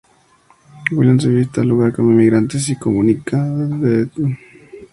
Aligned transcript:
Williamsburg 0.95 1.29
es 1.33 1.37
vista 1.41 1.61
como 1.61 1.69
lugar 1.69 1.93
de 1.93 2.01
inmigrantes 2.01 2.67
y 2.69 2.71
una 2.71 2.79
comunidad 2.81 3.21
de 3.21 3.37
la 3.37 3.77
cultura 4.07 4.27
"hipster". 4.35 4.37